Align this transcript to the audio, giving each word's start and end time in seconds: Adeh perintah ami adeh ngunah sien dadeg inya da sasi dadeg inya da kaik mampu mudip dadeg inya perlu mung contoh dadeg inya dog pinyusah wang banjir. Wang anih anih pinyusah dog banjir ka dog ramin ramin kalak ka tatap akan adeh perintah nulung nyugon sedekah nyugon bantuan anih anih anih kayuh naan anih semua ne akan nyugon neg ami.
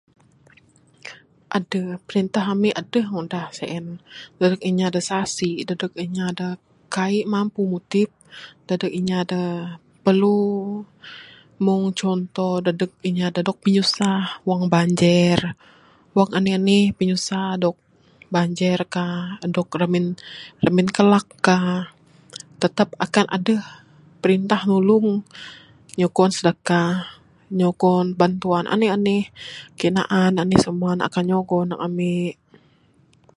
Adeh 1.57 1.89
perintah 2.07 2.43
ami 2.53 2.69
adeh 2.81 3.05
ngunah 3.11 3.47
sien 3.57 3.85
dadeg 4.39 4.61
inya 4.69 4.87
da 4.95 5.01
sasi 5.09 5.49
dadeg 5.69 5.93
inya 6.05 6.27
da 6.39 6.47
kaik 6.95 7.25
mampu 7.33 7.61
mudip 7.71 8.09
dadeg 8.67 8.91
inya 8.99 9.19
perlu 10.03 10.37
mung 11.65 11.85
contoh 11.99 12.55
dadeg 12.65 12.91
inya 13.09 13.27
dog 13.47 13.57
pinyusah 13.63 14.21
wang 14.47 14.63
banjir. 14.73 15.39
Wang 16.17 16.29
anih 16.37 16.55
anih 16.59 16.85
pinyusah 16.97 17.47
dog 17.63 17.77
banjir 18.35 18.79
ka 18.95 19.05
dog 19.55 19.67
ramin 19.81 20.05
ramin 20.63 20.89
kalak 20.95 21.27
ka 21.45 21.57
tatap 22.61 22.89
akan 23.05 23.27
adeh 23.35 23.63
perintah 24.21 24.61
nulung 24.69 25.07
nyugon 25.97 26.31
sedekah 26.37 26.93
nyugon 27.59 28.05
bantuan 28.19 28.65
anih 28.73 28.91
anih 28.95 28.95
anih 28.97 29.23
kayuh 29.77 29.93
naan 29.97 30.33
anih 30.41 30.59
semua 30.65 30.91
ne 30.95 31.03
akan 31.07 31.23
nyugon 31.29 31.67
neg 31.71 31.81
ami. 31.87 32.15